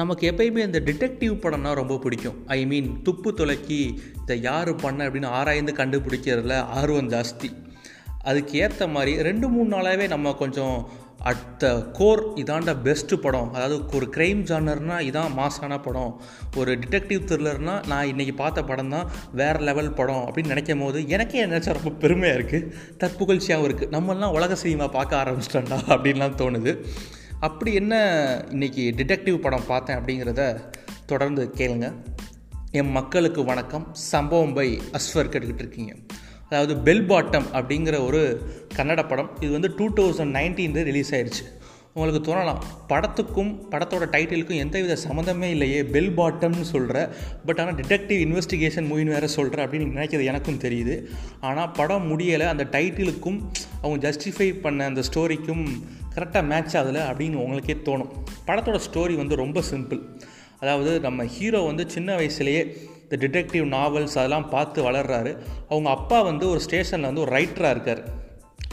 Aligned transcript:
நமக்கு 0.00 0.24
எப்பயுமே 0.30 0.62
இந்த 0.68 0.80
டிடெக்டிவ் 0.88 1.34
படம்னா 1.44 1.72
ரொம்ப 1.80 1.94
பிடிக்கும். 2.04 2.38
ஐ 2.56 2.60
மீன் 2.70 2.88
துப்பு 3.06 3.30
துளக்கி 3.40 3.82
இதை 4.22 4.36
யார் 4.48 4.72
பண்ண 4.84 5.08
அப்படின்னு 5.08 5.34
ஆராய்ந்து 5.40 5.74
கண்டுபிடிக்கிறதுல 5.80 6.56
ஆர்வம் 6.80 7.12
ஜாஸ்தி. 7.16 7.50
அதுக்கு 8.30 8.54
ஏற்ற 8.64 8.86
மாதிரி 8.94 9.12
ரெண்டு 9.28 9.46
மூணு 9.52 9.68
நாளாகவே 9.74 10.06
நம்ம 10.14 10.32
கொஞ்சம் 10.40 10.76
அட் 11.30 11.46
த 11.62 11.66
கோர் 11.98 12.22
இதாண்ட 12.42 12.72
பெஸ்ட்டு 12.86 13.16
படம். 13.24 13.48
அதாவது 13.56 13.76
ஒரு 13.96 14.06
க்ரைம் 14.14 14.40
ஜானர்னால் 14.50 15.06
இதான் 15.08 15.34
மாசான 15.38 15.78
படம். 15.86 16.12
ஒரு 16.60 16.70
டிடெக்டிவ் 16.82 17.26
த்ரில்லர்னால் 17.30 17.86
நான் 17.92 18.10
இன்றைக்கி 18.12 18.34
பார்த்த 18.42 18.64
படம் 18.70 18.92
தான் 18.94 19.10
வேறு 19.40 19.60
லெவல் 19.68 19.96
படம் 20.00 20.24
அப்படின்னு 20.26 20.52
நினைக்கும் 20.54 20.84
போது 20.84 21.00
எனக்கே 21.16 21.46
நினச்சா 21.52 21.78
ரொம்ப 21.78 21.92
பெருமையாக 22.04 22.38
இருக்குது 22.40 22.70
தற்புகழ்ச்சியாகவும் 23.02 23.68
இருக்குது 23.70 23.94
நம்மளாம் 23.96 24.36
உலக 24.38 24.60
சினிமா 24.64 24.88
பார்க்க 24.98 25.22
ஆரம்பிச்சிட்டோம்டா 25.22 25.80
அப்படின்லாம் 25.94 26.38
தோணுது. 26.42 26.74
அப்படி 27.46 27.70
என்ன 27.80 27.94
இன்றைக்கி 28.54 28.82
டிடெக்டிவ் 28.96 29.36
படம் 29.44 29.66
பார்த்தேன் 29.66 29.98
அப்படிங்கிறத 29.98 30.42
தொடர்ந்து 31.10 31.42
கேளுங்க. 31.58 31.86
என் 32.78 32.90
மக்களுக்கு 32.96 33.40
வணக்கம். 33.44 33.86
சம்பவம் 34.10 34.52
பை 34.58 34.66
அஸ்வர் 34.96 35.30
கேட்டுக்கிட்டு 35.30 35.64
இருக்கீங்க. 35.64 35.92
அதாவது 36.48 36.74
பெல் 36.86 37.06
பாட்டம் 37.10 37.46
அப்படிங்கிற 37.58 37.96
ஒரு 38.08 38.20
கன்னட 38.76 39.02
படம். 39.12 39.30
இது 39.40 39.50
வந்து 39.52 39.70
டூ 39.78 39.86
தௌசண்ட் 39.98 40.34
நைன்டீனில் 40.38 40.86
ரிலீஸ் 40.90 41.12
ஆயிடுச்சு 41.14 41.46
உங்களுக்கு 41.94 42.20
தோணலாம் 42.26 42.60
படத்துக்கும் 42.90 43.52
படத்தோட 43.70 44.04
டைட்டிலுக்கும் 44.14 44.60
எந்தவித 44.64 44.96
சம்மந்தமே 45.06 45.48
இல்லையே 45.54 45.80
பெல் 45.94 46.12
பாட்டம்னு 46.18 46.66
சொல்கிற 46.72 46.98
பட் 47.46 47.60
ஆனால் 47.60 47.78
டிடெக்டிவ் 47.80 48.20
இன்வெஸ்டிகேஷன் 48.26 48.88
மூவின் 48.90 49.12
வேறு 49.14 49.28
சொல்கிற 49.36 49.64
அப்படின்னு 49.66 49.88
நினைக்கிறது 49.94 50.30
எனக்கும் 50.32 50.60
தெரியுது. 50.66 50.96
ஆனால் 51.40 51.72
படம் 51.80 52.06
முடியலை 52.10 52.48
அந்த 52.52 52.66
டைட்டிலுக்கும் 52.76 53.40
அவங்க 53.82 53.98
ஜஸ்டிஃபை 54.08 54.50
பண்ண 54.66 54.90
அந்த 54.92 55.04
ஸ்டோரிக்கும் 55.08 55.64
கரெக்டாக 56.14 56.44
மேட்ச் 56.44 56.76
ஆகலை 56.76 57.02
அப்படின்னு 57.02 57.34
உங்களுக்கே 57.34 57.72
தோணும். 57.72 58.08
படத்தோட 58.46 58.80
ஸ்டோரி 58.90 59.16
வந்து 59.16 59.36
ரொம்ப 59.36 59.62
சிம்பிள் 59.70 60.20
அதாவது 60.60 61.00
நம்ம 61.00 61.24
ஹீரோ 61.24 61.60
வந்து 61.60 61.90
சின்ன 61.90 62.16
வயசுலேயே 62.16 62.76
இந்த 63.08 63.26
டிடெக்டிவ் 63.26 63.66
நாவல்ஸ் 63.66 64.18
அதெல்லாம் 64.18 64.48
பார்த்து 64.48 64.90
வளர்றாரு. 64.90 65.38
அவங்க 65.68 65.90
அப்பா 65.90 66.22
வந்து 66.22 66.48
ஒரு 66.48 66.60
ஸ்டேஷனில் 66.60 67.06
வந்து 67.06 67.20
ஒரு 67.20 67.32
ரைட்டராக 67.32 67.70
இருக்கார். 67.70 68.28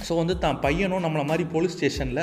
ஸோ 0.07 0.15
வந்து 0.21 0.35
தான் 0.45 0.57
பையனும் 0.65 1.03
நம்மளை 1.05 1.23
மாதிரி 1.31 1.45
போலீஸ் 1.53 1.75
ஸ்டேஷனில் 1.77 2.21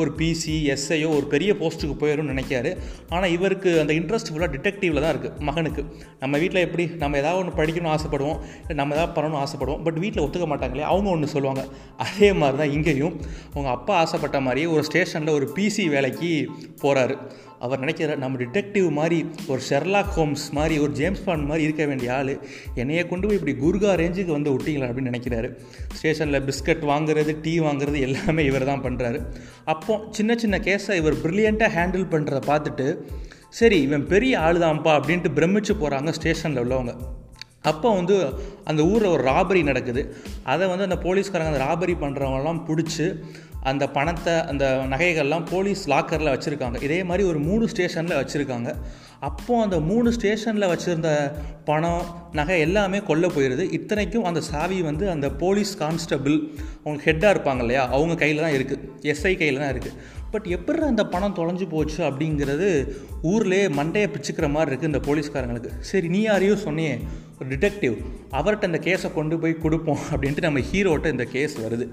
ஒரு 0.00 0.10
பிசி 0.18 0.54
எஸ்ஐயோ 0.74 1.08
ஒரு 1.18 1.26
பெரிய 1.34 1.50
போஸ்ட்டுக்கு 1.60 1.96
போயிடும்னு 2.02 2.32
நினைக்காரு. 2.34 2.70
ஆனால் 3.14 3.32
இவருக்கு 3.36 3.70
அந்த 3.82 3.92
இன்ட்ரெஸ்ட் 4.00 4.30
ஃபுல்லாக 4.32 4.50
டிடெக்டிவில் 4.56 5.02
தான் 5.04 5.12
இருக்குது 5.14 5.46
மகனுக்கு. 5.48 5.84
நம்ம 6.22 6.38
வீட்டில் 6.42 6.64
எப்படி 6.66 6.86
நம்ம 7.02 7.18
ஏதாவது 7.22 7.40
ஒன்று 7.42 7.58
படிக்கணும்னு 7.60 7.94
ஆசைப்படுவோம் 7.96 8.40
இல்லை 8.62 8.76
நம்ம 8.80 8.96
ஏதாவது 8.98 9.14
பண்ணணும்னு 9.18 9.42
ஆசைப்படுவோம் 9.44 9.82
பட் 9.88 10.00
வீட்டில் 10.04 10.24
ஒத்துக்க 10.26 10.48
மாட்டாங்களே 10.52 10.86
அவங்க 10.92 11.10
ஒன்று 11.16 11.34
சொல்லுவாங்க. 11.36 11.64
அதே 12.06 12.30
மாதிரி 12.40 12.58
தான் 12.62 12.74
இங்கேயும். 12.78 13.14
அவங்க 13.54 13.70
அப்பா 13.76 13.94
ஆசைப்பட்ட 14.04 14.40
மாதிரியே 14.48 14.68
ஒரு 14.76 14.84
ஸ்டேஷனில் 14.90 15.36
ஒரு 15.38 15.48
பிசி 15.58 15.86
வேலைக்கு 15.96 16.32
போகிறாரு 16.82 17.16
அவர் 17.64 17.78
நினைக்கிறார் 17.78 18.20
நம்ம 18.22 18.38
டிடெக்டிவ் 18.42 18.86
மாதிரி 18.98 19.18
ஒரு 19.52 19.60
ஷெர்லாக் 19.68 20.12
ஹோம்ஸ் 20.16 20.44
மாதிரி 20.50 20.74
ஒரு 20.78 20.92
ஜேம்ஸ் 20.92 21.24
பாண்ட் 21.24 21.46
மாதிரி 21.46 21.64
இருக்க 21.66 21.84
வேண்டிய 21.90 22.14
ஆள். 22.14 22.32
என்னையை 22.74 23.02
கொண்டு 23.08 23.26
போய் 23.28 23.38
இப்படி 23.38 23.54
குர்கா 23.64 23.92
ரேஞ்சுக்கு 24.02 24.32
வந்து 24.36 24.52
விட்டீங்களா? 24.54 24.88
அப்படின்னு 24.90 25.12
நினைக்கிறாரு. 25.12 25.48
ஸ்டேஷனில் 25.94 26.42
பிஸ்கட் 26.42 26.84
வாங்குறது 26.92 27.34
டீ 27.42 27.54
வாங்குறது 27.60 28.00
எல்லாமே 28.00 28.44
இவர் 28.44 28.64
தான் 28.64 28.84
பண்ணுறாரு 28.84 29.20
அப்போ 29.64 30.00
சின்ன 30.10 30.36
சின்ன 30.36 30.58
கேஸை 30.58 30.94
இவர் 30.94 31.20
ப்ரில்லியண்ட்டாக 31.24 31.70
ஹேண்டில் 31.78 32.06
பண்ணுறதை 32.14 32.42
பார்த்துட்டு 32.52 32.86
சரி 33.48 33.80
இவன் 33.82 34.06
பெரிய 34.06 34.40
ஆள் 34.40 34.58
தான்ப்பா 34.58 34.92
அப்படின்ட்டு 34.98 35.36
பிரமிச்சு 35.38 35.74
போகிறாங்க 35.80 36.10
ஸ்டேஷனில் 36.10 36.62
உள்ளவங்க. 36.64 36.94
அப்போ 37.62 37.88
வந்து 37.94 38.14
அந்த 38.64 38.82
ஊரில் 38.82 39.10
ஒரு 39.10 39.22
ராபரி 39.22 39.62
நடக்குது. 39.62 40.02
அதை 40.42 40.66
வந்து 40.68 40.86
அந்த 40.88 40.98
போலீஸ்காரங்க 41.02 41.52
அந்த 41.52 41.64
ராபரி 41.64 41.94
பண்ணுறவங்கலாம் 42.04 42.60
பிடிச்சி 42.68 43.06
அந்த 43.62 43.88
பணத்தை 43.88 44.34
அந்த 44.34 44.86
நகைகள்லாம் 44.90 45.44
போலீஸ் 45.50 45.90
லாக்கரில் 45.90 46.32
வச்சுருக்காங்க. 46.34 46.82
இதே 46.82 47.04
மாதிரி 47.04 47.28
ஒரு 47.28 47.38
மூணு 47.38 47.68
ஸ்டேஷனில் 47.68 48.18
வச்சுருக்காங்க. 48.20 48.74
அப்போது 49.20 49.62
அந்த 49.62 49.80
மூணு 49.80 50.12
ஸ்டேஷனில் 50.12 50.70
வச்சுருந்த 50.72 51.32
பணம் 51.64 52.04
நகை 52.32 52.60
எல்லாமே 52.60 52.98
கொல்ல 52.98 53.26
போயிடுது 53.26 53.72
இத்தனைக்கும் 53.72 54.24
அந்த 54.24 54.40
சாவி 54.40 54.82
வந்து 54.82 55.10
அந்த 55.10 55.30
போலீஸ் 55.30 55.76
கான்ஸ்டபிள் 55.78 56.36
அவங்க 56.84 57.02
ஹெட்டாக 57.04 57.34
இருப்பாங்க 57.34 57.58
இல்லையா? 57.58 57.82
அவங்க 57.88 58.14
கையில் 58.14 58.40
தான் 58.40 58.56
இருக்குது 58.58 58.88
எஸ்ஐ 59.14 59.36
கையில் 59.36 59.58
தான் 59.58 59.72
இருக்குது 59.74 59.96
பட் 60.32 60.46
எப்படி 60.56 60.82
அந்த 60.92 61.04
பணம் 61.14 61.36
தொலைஞ்சு 61.38 61.66
போச்சு 61.68 62.00
அப்படிங்கிறது 62.08 62.68
ஊர்லேயே 63.30 63.64
மண்டையை 63.78 64.08
பிச்சுக்கிற 64.14 64.48
மாதிரி 64.56 64.70
இருக்குது 64.72 64.90
இந்த 64.92 65.00
போலீஸ்காரங்களுக்கு. 65.08 65.70
சரி 65.90 66.08
நீ 66.08 66.20
யாரையோ 66.20 66.54
சொன்னியே 66.66 66.94
ஒரு 67.38 67.48
டிடெக்டிவ் 67.52 67.96
அவர்கிட்ட 68.38 68.70
இந்த 68.70 68.80
கேஸை 68.88 69.08
கொண்டு 69.12 69.38
போய் 69.38 69.62
கொடுப்போம் 69.64 70.02
அப்படின்ட்டு 70.10 70.46
நம்ம 70.46 70.62
ஹீரோட்ட 70.70 71.08
இந்த 71.14 71.26
கேஸ் 71.34 71.56
வருது. 71.64 71.86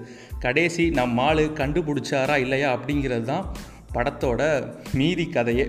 கடைசி 0.44 0.86
நம்ம 1.00 1.22
ஆள் 1.22 1.44
கண்டுபிடிச்சாரா 1.62 2.36
இல்லையா 2.44 2.70
அப்படிங்கிறது 2.76 3.26
தான் 3.32 3.46
படத்தோட 3.94 4.42
மீதி 4.98 5.26
கதையே. 5.36 5.66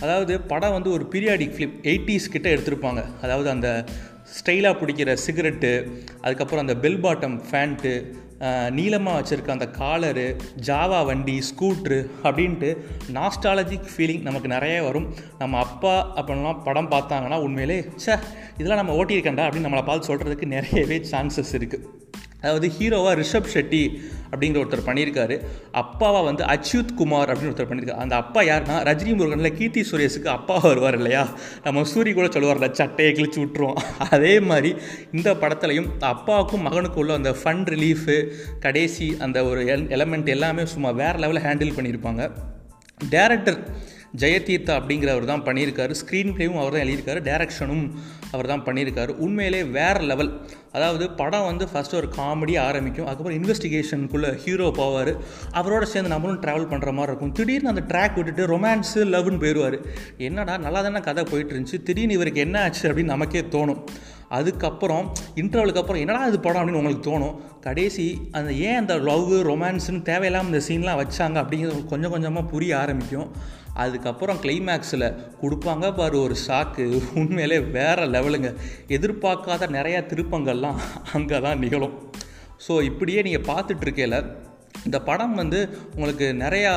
அதாவது 0.00 0.34
படம் 0.52 0.76
வந்து 0.76 0.90
ஒரு 0.96 1.04
பீரியாடிக் 1.12 1.54
ஃபிலிம் 1.56 1.74
எயிட்டிஸ் 1.90 2.32
கிட்ட 2.34 2.48
எடுத்திருப்பாங்க. 2.54 3.02
அதாவது 3.22 3.48
அந்த 3.54 3.68
ஸ்டைலாக 4.36 4.74
பிடிக்கிற 4.80 5.10
சிகரெட்டு 5.26 5.70
அதுக்கப்புறம் 6.24 6.64
அந்த 6.66 6.74
பெல் 6.84 7.02
பாட்டம் 7.04 7.36
ஃபேண்ட்டு 7.50 7.92
நீளமாக 8.70 9.18
வச்சுருக்க 9.18 9.50
அந்த 9.50 9.68
காலரு 9.78 10.26
ஜாவா 10.66 11.04
வண்டி 11.04 11.42
ஸ்கூட்ரு 11.50 11.98
அப்படின்ட்டு 12.22 12.70
நாஸ்டாலஜிக் 13.12 13.88
ஃபீலிங் 13.92 14.22
நமக்கு 14.22 14.48
நிறைய 14.48 14.82
வரும். 14.82 15.08
நம்ம 15.38 15.58
அப்பா 15.58 15.94
அப்படின்லாம் 16.16 16.62
படம் 16.62 16.90
பார்த்தாங்கன்னா 16.90 17.40
உண்மையிலே 17.46 17.78
சே 17.96 18.14
இதெல்லாம் 18.56 18.80
நம்ம 18.82 19.04
ஓட்டியிருக்கேன்டா 19.04 19.46
அப்படின்னு 19.46 19.68
நம்மளை 19.68 19.84
பார்த்து 19.84 20.10
சொல்கிறதுக்கு 20.10 20.46
நிறையவே 20.46 20.98
சான்சஸ் 21.10 21.52
இருக்குது 21.52 21.86
அதாவது 22.40 22.72
ஹீரோவாக 22.78 23.24
ரிஷப் 23.24 23.50
ஷெட்டி 23.54 24.00
அப்படிங்கிற 24.30 24.58
ஒருத்தர் 24.58 24.86
பண்ணியிருக்காரு. 24.86 25.40
அப்பாவாக 25.72 26.24
வந்து 26.24 26.44
அச்யுத் 26.44 26.94
குமார் 26.96 27.30
அப்படின்னு 27.30 27.50
ஒருத்தர் 27.50 27.70
பண்ணியிருக்காரு. 27.70 28.02
அந்த 28.04 28.16
அப்பா 28.16 28.42
யாருன்னா 28.42 28.82
ரஜினி 28.84 29.14
முருகனில் 29.16 29.56
கீர்த்தி 29.56 29.80
சுரேஷுக்கு 29.80 30.26
அப்பா 30.26 30.58
வருவார் 30.58 30.94
இல்லையா? 30.94 31.28
நம்ம 31.62 31.84
சூரிய 31.84 32.14
கூட 32.14 32.26
சொல்லுவார்ல 32.26 32.70
சட்டையை 32.70 33.14
கிழிச்சு 33.14 33.38
விட்டுருவோம் 33.38 33.80
அதே 33.98 34.40
மாதிரி 34.40 34.74
இந்த 35.12 35.34
படத்துலையும் 35.34 35.88
அப்பாவுக்கும் 36.00 36.66
மகனுக்கும் 36.66 36.96
உள்ள 36.96 37.14
அந்த 37.14 37.30
ஃபன் 37.30 37.72
ரிலீஃபு 37.74 38.26
கடைசி 38.60 39.16
அந்த 39.18 39.44
ஒரு 39.44 39.64
எல் 39.64 39.90
எலமெண்ட் 39.90 40.26
எல்லாமே 40.26 40.66
சும்மா 40.66 40.90
வேறு 40.90 41.18
லெவலில் 41.18 41.44
ஹேண்டில் 41.44 41.76
பண்ணியிருப்பாங்க. 41.76 42.30
டேரக்டர் 43.10 43.58
ஜெயதீர்த்தா 44.22 44.74
அப்படிங்கிறவர் 44.80 45.32
தான் 45.32 45.44
பண்ணியிருக்காரு. 45.48 45.94
ஸ்க்ரீன் 46.00 46.32
பிளேவும் 46.36 46.60
அவர் 46.62 46.74
தான் 46.76 46.84
எழுதியிருக்காரு. 46.84 47.20
டேரக்ஷனும் 47.30 47.84
அவர் 48.32 48.50
தான் 48.52 48.64
பண்ணியிருக்காரு. 48.66 49.12
உண்மையிலே 49.26 49.62
வேறு 49.78 50.00
லெவல் 50.10 50.30
அதாவது 50.72 51.10
படம் 51.20 51.46
வந்து 51.50 51.64
ஃபஸ்ட்டு 51.72 51.98
ஒரு 52.00 52.08
காமெடி 52.16 52.54
ஆரம்பிக்கும். 52.64 53.06
அதுக்கப்புறம் 53.06 53.38
இன்வெஸ்டிகேஷனுக்குள்ளே 53.40 54.30
ஹீரோ 54.44 54.66
போவார். 54.80 55.12
அவரோட 55.60 55.84
சேர்ந்து 55.92 56.12
நம்மளும் 56.14 56.42
ட்ராவல் 56.44 56.68
பண்ணுற 56.72 56.92
மாதிரி 56.98 57.10
இருக்கும். 57.12 57.32
திடீர்னு 57.32 57.72
அந்த 57.74 57.84
ட்ராக் 57.92 58.18
விட்டுட்டு 58.18 58.46
ரொமான்ஸு 58.54 59.02
லவ்னு 59.14 59.40
போயிடுவார் 59.44 59.78
என்னடா 60.28 60.56
நல்லா 60.66 60.82
தானே 60.82 61.00
கதை 61.00 61.24
போயிட்டு 61.30 61.54
இருந்துச்சு. 61.54 61.82
திடீர்னு 61.82 62.18
இவருக்கு 62.18 62.40
என்ன 62.40 62.62
ஆச்சு 62.62 62.84
அப்படின்னு 62.90 63.14
நமக்கே 63.16 63.44
தோணும். 63.56 63.82
அதுக்கப்புறம் 64.36 65.04
இன்டர்வலுக்கு 65.42 65.82
அப்புறம் 65.82 66.02
என்னடா 66.04 66.26
இது 66.26 66.38
படம்? 66.40 66.60
அப்படின்னு 66.60 66.80
உங்களுக்கு 66.80 67.06
தோணும். 67.10 67.36
கடைசி 67.66 68.06
அந்த 68.38 68.50
ஏன் 68.66 68.80
அந்த 68.80 68.94
லவ் 69.10 69.30
ரொமான்ஸ்னு 69.50 70.02
தேவையில்லாமல் 70.10 70.50
இந்த 70.52 70.60
சீன்லாம் 70.68 71.00
வச்சாங்க 71.02 71.38
அப்படிங்கிறது 71.42 71.86
கொஞ்சம் 71.92 72.14
கொஞ்சமாக 72.14 72.50
புரிய 72.52 72.72
ஆரம்பிக்கும். 72.78 73.30
அதுக்கப்புறம் 73.84 74.38
கிளைமேக்ஸில் 74.44 75.06
கொடுப்பாங்க 75.42 75.86
பாரு 75.96 76.16
ஒரு 76.20 76.36
ஷாக்கு 76.46 76.84
உண்மையிலே 77.20 77.58
வேறு 77.76 78.04
லெவலுங்க 78.14 78.50
எதிர்பார்க்காத 78.96 79.68
நிறையா 79.78 80.00
திருப்பங்கள்லாம் 80.12 80.78
அங்கே 81.12 81.40
தான் 81.46 81.62
நிகழும். 81.64 81.96
ஸோ 82.66 82.82
இப்படியே 82.90 83.22
நீங்கள் 83.22 83.48
பார்த்துட்ருக்கையில் 83.50 84.18
இந்த 84.86 84.98
படம் 85.10 85.34
வந்து 85.34 85.60
உங்களுக்கு 85.94 86.26
நிறையா 86.44 86.72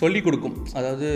சொல்லி 0.00 0.20
கொடுக்கும். 0.20 0.56
அதாவது 0.72 1.08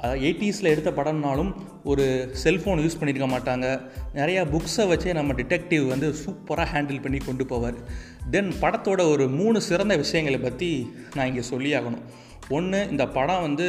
அதாவது 0.00 0.20
எயிட்டிஸில் 0.26 0.70
எடுத்த 0.72 0.90
படம்னாலும் 0.90 1.50
ஒரு 1.84 2.04
செல்ஃபோன் 2.44 2.80
யூஸ் 2.84 2.98
பண்ணியிருக்க 3.00 3.26
மாட்டாங்க. 3.34 3.66
நிறையா 4.14 4.42
புக்ஸை 4.54 4.84
வச்சே 4.92 5.12
நம்ம 5.14 5.32
டிடெக்டிவ் 5.32 5.84
வந்து 5.86 6.08
சூப்பராக 6.22 6.66
ஹேண்டில் 6.74 7.02
பண்ணி 7.02 7.18
கொண்டு 7.18 7.44
போவார். 7.44 7.78
தென் 8.30 8.52
படத்தோட 8.60 9.10
ஒரு 9.10 9.28
மூணு 9.28 9.60
சிறந்த 9.60 9.96
விஷயங்களை 9.96 10.40
பற்றி 10.40 10.70
நான் 11.14 11.26
இங்கே 11.26 11.42
சொல்லி 11.42 11.74
ஆகணும். 11.74 12.04
ஒன்று 12.48 12.78
இந்த 12.90 13.08
படம் 13.08 13.40
வந்து 13.40 13.66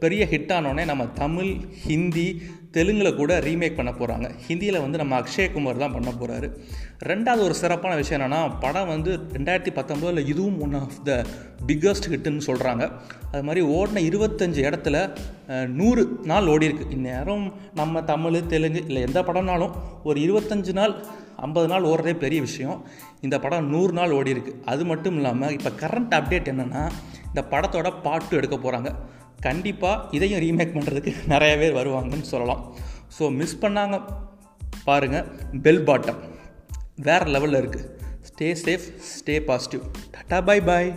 பெரிய 0.00 0.28
ஹிட் 0.30 0.52
ஆனோடனே 0.52 0.84
நம்ம 0.84 1.06
தமிழ் 1.06 1.52
ஹிந்தி 1.86 2.42
தெலுங்கில் 2.78 3.14
கூட 3.14 3.40
ரீமேக் 3.40 3.74
பண்ண 3.74 3.90
போகிறாங்க 3.90 4.30
ஹிந்தியில் 4.48 4.80
வந்து 4.80 4.98
நம்ம 4.98 5.20
அக்ஷயகுமார் 5.20 5.76
தான் 5.76 5.92
பண்ண 5.92 6.10
போகிறாரு 6.10 6.48
ரெண்டாவது 7.04 7.42
ஒரு 7.42 7.54
சிறப்பான 7.54 7.96
விஷயம் 7.96 8.20
என்னென்னா 8.20 8.52
படம் 8.60 8.86
வந்து 8.86 9.20
ரெண்டாயிரத்தி 9.32 9.72
பத்தொம்போதில் 9.74 10.26
இதுவும் 10.26 10.60
ஒன் 10.60 10.74
ஆஃப் 10.74 10.98
த 11.04 11.24
பிக்கஸ்ட் 11.66 12.08
ஹிட்டுன்னு 12.08 12.46
சொல்கிறாங்க 12.46 12.84
அது 13.32 13.42
மாதிரி 13.42 13.62
ஓடின 13.66 14.02
இருபத்தஞ்சி 14.08 14.60
இடத்துல 14.62 14.96
நூறு 15.66 16.18
நாள் 16.24 16.44
ஓடிருக்கு 16.44 16.90
இந்நேரம் 16.90 17.52
நம்ம 17.74 18.02
தமிழ் 18.02 18.46
தெலுங்கு 18.46 18.82
இல்லை 18.86 19.02
எந்த 19.02 19.22
படம்னாலும் 19.22 19.74
ஒரு 20.04 20.20
இருபத்தஞ்சு 20.20 20.72
நாள் 20.72 20.94
ஐம்பது 21.36 21.66
நாள் 21.66 21.82
ஓடுறதே 21.82 22.14
பெரிய 22.14 22.40
விஷயம். 22.40 22.78
இந்த 23.20 23.40
படம் 23.40 23.68
நூறு 23.68 23.92
நாள் 23.92 24.10
ஓடி 24.10 24.32
அது 24.64 24.84
மட்டும் 24.84 25.16
இல்லாமல் 25.16 25.52
இப்போ 25.52 25.70
கரண்ட் 25.70 26.14
அப்டேட் 26.14 26.50
என்னென்னா 26.52 26.82
இந்த 27.26 27.42
படத்தோட 27.50 27.88
பாட்டு 28.02 28.36
எடுக்க 28.36 28.56
போகிறாங்க 28.56 28.90
கண்டிப்பாக 29.40 30.16
இதையும் 30.16 30.42
ரீமேக் 30.44 30.74
பண்ணுறதுக்கு 30.76 31.12
நிறைய 31.26 31.52
பேர் 31.56 31.78
வருவாங்கன்னு 31.80 32.28
சொல்லலாம். 32.34 32.62
ஸோ 33.18 33.24
மிஸ் 33.40 33.60
பண்ணாங்க. 33.60 33.98
பாருங்கள் 34.84 35.26
பெல் 35.62 35.84
பாட்டம் 35.84 36.20
வேறு 37.06 37.26
லெவலில் 37.34 37.60
இருக்குது 37.60 37.86
stay 38.28 38.48
safe 38.64 38.86
stay 39.12 39.34
positive 39.48 39.82
tata 40.14 40.38
bye 40.48 40.60
bye 40.68 40.88